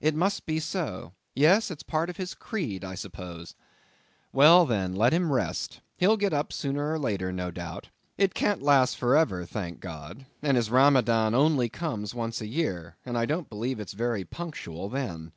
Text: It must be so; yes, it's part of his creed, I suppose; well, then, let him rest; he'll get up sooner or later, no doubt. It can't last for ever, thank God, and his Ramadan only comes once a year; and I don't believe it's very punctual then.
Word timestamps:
It 0.00 0.16
must 0.16 0.44
be 0.44 0.58
so; 0.58 1.12
yes, 1.36 1.70
it's 1.70 1.84
part 1.84 2.10
of 2.10 2.16
his 2.16 2.34
creed, 2.34 2.82
I 2.82 2.96
suppose; 2.96 3.54
well, 4.32 4.66
then, 4.66 4.92
let 4.92 5.12
him 5.12 5.30
rest; 5.30 5.80
he'll 5.98 6.16
get 6.16 6.32
up 6.32 6.52
sooner 6.52 6.92
or 6.94 6.98
later, 6.98 7.30
no 7.32 7.52
doubt. 7.52 7.90
It 8.16 8.34
can't 8.34 8.60
last 8.60 8.96
for 8.96 9.16
ever, 9.16 9.46
thank 9.46 9.78
God, 9.78 10.26
and 10.42 10.56
his 10.56 10.68
Ramadan 10.68 11.32
only 11.32 11.68
comes 11.68 12.12
once 12.12 12.40
a 12.40 12.48
year; 12.48 12.96
and 13.06 13.16
I 13.16 13.24
don't 13.24 13.48
believe 13.48 13.78
it's 13.78 13.92
very 13.92 14.24
punctual 14.24 14.88
then. 14.88 15.30